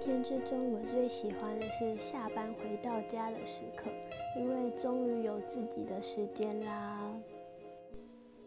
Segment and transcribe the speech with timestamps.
[0.00, 3.90] 天之中，我最喜欢的是下班回到家的时刻，
[4.34, 7.12] 因为终于有自己的时间啦。